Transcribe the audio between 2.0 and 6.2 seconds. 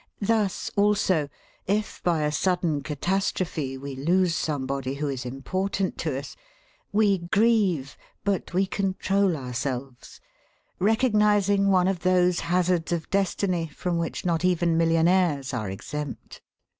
by a sudden catastrophe we lose somebody who is important to